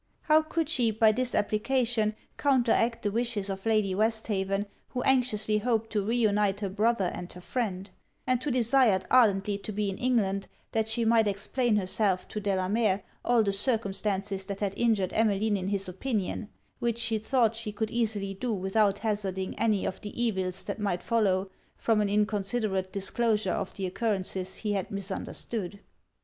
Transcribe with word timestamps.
How 0.21 0.41
could 0.41 0.67
she, 0.67 0.89
by 0.89 1.11
this 1.11 1.35
application, 1.35 2.15
counteract 2.35 3.03
the 3.03 3.11
wishes 3.11 3.51
of 3.51 3.67
Lady 3.67 3.93
Westhaven, 3.93 4.65
who 4.89 5.03
anxiously 5.03 5.59
hoped 5.59 5.91
to 5.91 6.03
re 6.03 6.17
unite 6.17 6.59
her 6.61 6.69
brother 6.71 7.11
and 7.13 7.31
her 7.33 7.39
friend; 7.39 7.91
and 8.25 8.41
who 8.41 8.49
desired 8.49 9.05
ardently 9.11 9.59
to 9.59 9.71
be 9.71 9.91
in 9.91 9.99
England, 9.99 10.47
that 10.71 10.89
she 10.89 11.05
might 11.05 11.27
explain 11.27 11.75
herself, 11.75 12.27
to 12.29 12.39
Delamere, 12.39 13.03
all 13.23 13.43
the 13.43 13.51
circumstances 13.51 14.43
that 14.45 14.59
had 14.59 14.73
injured 14.75 15.13
Emmeline 15.13 15.55
in 15.55 15.67
his 15.67 15.87
opinion; 15.87 16.49
which 16.79 16.97
she 16.97 17.19
thought 17.19 17.55
she 17.55 17.71
could 17.71 17.91
easily 17.91 18.33
do 18.33 18.51
without 18.51 18.97
hazarding 18.97 19.53
any 19.59 19.85
of 19.85 20.01
the 20.01 20.19
evils 20.19 20.63
that 20.63 20.79
might 20.79 21.03
follow 21.03 21.51
from 21.75 22.01
an 22.01 22.09
inconsiderate 22.09 22.91
disclosure 22.91 23.51
of 23.51 23.71
the 23.75 23.85
occurrences 23.85 24.55
he 24.55 24.71
had 24.71 24.89
misunderstood. 24.89 25.79